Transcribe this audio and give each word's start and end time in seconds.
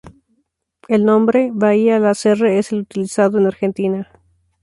El 0.87 1.05
nombre 1.05 1.51
"bahía 1.53 1.99
Lasserre" 1.99 2.57
es 2.57 2.71
el 2.71 2.79
utilizado 2.79 3.37
en 3.37 3.45
Argentina. 3.45 4.09